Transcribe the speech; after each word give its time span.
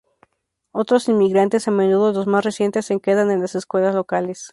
Otros 0.71 1.07
inmigrantes, 1.09 1.67
a 1.67 1.69
menudo 1.69 2.11
los 2.11 2.25
más 2.25 2.43
recientes, 2.43 2.87
se 2.87 2.99
quedan 2.99 3.29
en 3.29 3.39
las 3.39 3.53
escuelas 3.53 3.93
locales. 3.93 4.49